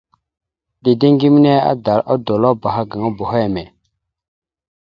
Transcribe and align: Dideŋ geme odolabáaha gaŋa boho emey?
Dideŋ 0.83 1.13
geme 1.21 1.53
odolabáaha 2.13 2.83
gaŋa 2.89 3.09
boho 3.17 3.37
emey? 3.45 3.69